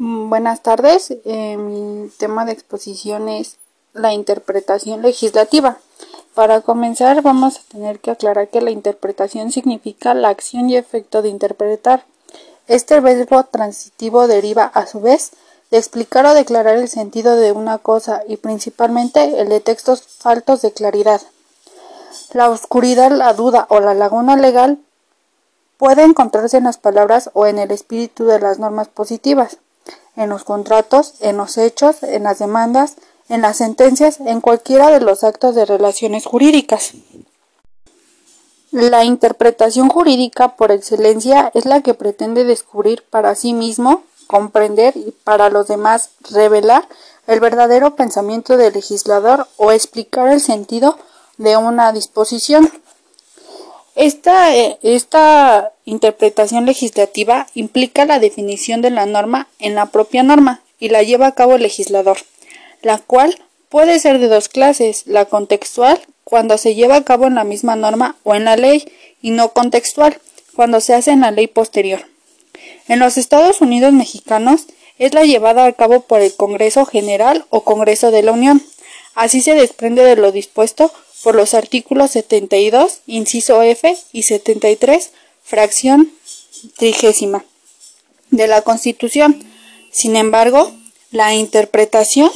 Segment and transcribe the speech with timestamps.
[0.00, 1.12] Buenas tardes.
[1.24, 3.56] Eh, mi tema de exposición es
[3.94, 5.78] la interpretación legislativa.
[6.34, 11.20] Para comenzar vamos a tener que aclarar que la interpretación significa la acción y efecto
[11.20, 12.04] de interpretar.
[12.68, 15.32] Este verbo transitivo deriva a su vez
[15.72, 20.62] de explicar o declarar el sentido de una cosa y principalmente el de textos faltos
[20.62, 21.22] de claridad.
[22.32, 24.78] La oscuridad, la duda o la laguna legal
[25.76, 29.58] puede encontrarse en las palabras o en el espíritu de las normas positivas
[30.18, 32.96] en los contratos, en los hechos, en las demandas,
[33.28, 36.92] en las sentencias, en cualquiera de los actos de relaciones jurídicas.
[38.72, 45.14] La interpretación jurídica por excelencia es la que pretende descubrir para sí mismo, comprender y
[45.24, 46.86] para los demás revelar
[47.28, 50.98] el verdadero pensamiento del legislador o explicar el sentido
[51.36, 52.70] de una disposición.
[53.98, 60.60] Esta, eh, esta, interpretación legislativa implica la definición de la norma en la propia norma
[60.78, 62.18] y la lleva a cabo el legislador,
[62.80, 63.36] la cual
[63.68, 67.74] puede ser de dos clases, la contextual, cuando se lleva a cabo en la misma
[67.74, 68.88] norma o en la ley,
[69.20, 70.20] y no contextual,
[70.54, 72.04] cuando se hace en la ley posterior.
[72.86, 74.66] En los Estados Unidos mexicanos
[75.00, 78.62] es la llevada a cabo por el Congreso General o Congreso de la Unión.
[79.16, 85.10] Así se desprende de lo dispuesto por los artículos 72, inciso F y 73,
[85.42, 86.12] fracción
[86.76, 87.44] trigésima
[88.30, 89.44] de la Constitución.
[89.90, 90.70] Sin embargo,
[91.10, 92.30] la interpretación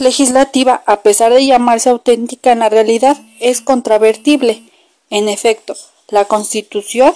[0.00, 4.62] legislativa, a pesar de llamarse auténtica en la realidad, es contravertible.
[5.10, 5.76] En efecto,
[6.08, 7.14] la Constitución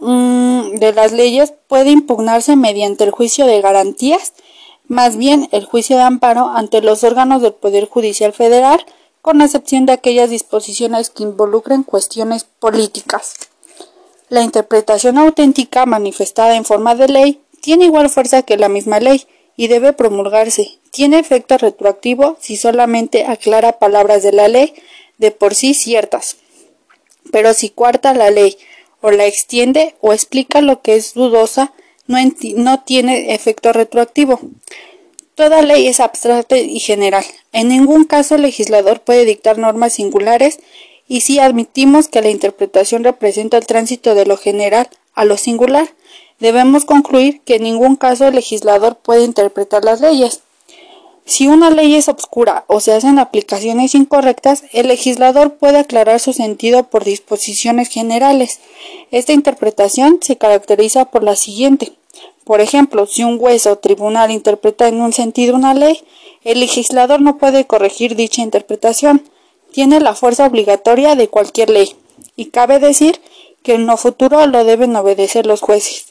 [0.00, 4.32] mm, de las leyes puede impugnarse mediante el juicio de garantías
[4.88, 8.84] más bien el juicio de amparo ante los órganos del Poder Judicial Federal,
[9.22, 13.34] con excepción de aquellas disposiciones que involucren cuestiones políticas.
[14.28, 19.26] La interpretación auténtica manifestada en forma de ley tiene igual fuerza que la misma ley
[19.56, 20.78] y debe promulgarse.
[20.90, 24.74] Tiene efecto retroactivo si solamente aclara palabras de la ley
[25.18, 26.36] de por sí ciertas.
[27.32, 28.56] Pero si cuarta la ley
[29.00, 31.72] o la extiende o explica lo que es dudosa,
[32.06, 34.40] no, tiene efecto retroactivo.
[35.34, 37.24] Toda ley es abstracta y general.
[37.52, 40.58] En ningún caso el legislador puede dictar normas singulares
[41.08, 45.88] y si admitimos que la interpretación representa el tránsito de lo general a lo singular,
[46.40, 50.40] debemos concluir que en ningún caso el legislador puede interpretar las leyes.
[51.26, 56.32] Si una ley es obscura o se hacen aplicaciones incorrectas, el legislador puede aclarar su
[56.32, 58.60] sentido por disposiciones generales.
[59.10, 61.92] Esta interpretación se caracteriza por la siguiente.
[62.44, 66.00] Por ejemplo, si un juez o tribunal interpreta en un sentido una ley,
[66.44, 69.24] el legislador no puede corregir dicha interpretación.
[69.72, 71.96] Tiene la fuerza obligatoria de cualquier ley.
[72.36, 73.20] Y cabe decir
[73.64, 76.05] que en lo futuro lo deben obedecer los jueces.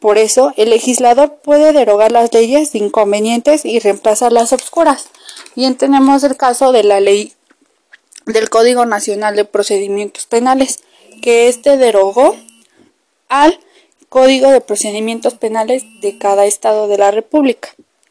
[0.00, 5.08] Por eso, el legislador puede derogar las leyes inconvenientes y reemplazarlas obscuras.
[5.54, 7.32] Bien, tenemos el caso de la ley
[8.26, 10.80] del Código Nacional de Procedimientos Penales,
[11.22, 12.36] que éste derogó
[13.28, 13.58] al
[14.08, 17.70] Código de Procedimientos Penales de cada Estado de la República.